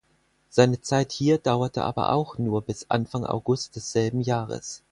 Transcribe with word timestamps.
Seine 0.49 0.81
Zeit 0.81 1.11
hier 1.11 1.37
dauerte 1.37 1.83
aber 1.83 2.11
auch 2.13 2.39
nur 2.39 2.63
bis 2.63 2.87
Anfang 2.89 3.23
August 3.23 3.75
desselben 3.75 4.21
Jahres. 4.21 4.81